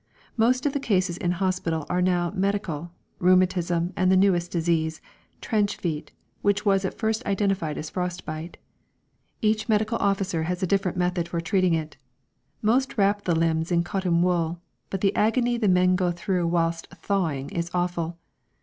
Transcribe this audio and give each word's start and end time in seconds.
Most 0.35 0.65
of 0.65 0.73
the 0.73 0.79
cases 0.79 1.15
in 1.15 1.33
hospital 1.33 1.85
are 1.87 2.01
now 2.01 2.31
medical, 2.31 2.89
rheumatism 3.19 3.93
and 3.95 4.11
the 4.11 4.17
newest 4.17 4.49
disease, 4.49 4.99
"trench 5.41 5.75
feet," 5.77 6.11
which 6.41 6.65
was 6.65 6.83
at 6.83 6.97
first 6.97 7.23
identified 7.27 7.77
as 7.77 7.91
frost 7.91 8.25
bite. 8.25 8.57
Each 9.43 9.69
medical 9.69 9.99
officer 9.99 10.41
has 10.49 10.63
a 10.63 10.65
different 10.65 10.97
method 10.97 11.27
for 11.27 11.39
treating 11.39 11.75
it. 11.75 11.97
Most 12.63 12.97
wrap 12.97 13.25
the 13.25 13.35
limbs 13.35 13.71
in 13.71 13.83
cotton 13.83 14.23
wool, 14.23 14.59
but 14.89 15.01
the 15.01 15.15
agony 15.15 15.55
the 15.55 15.67
men 15.67 15.95
go 15.95 16.09
through 16.09 16.47
whilst 16.47 16.89
"thawing" 16.89 17.51
is 17.51 17.69
awful. 17.71 18.17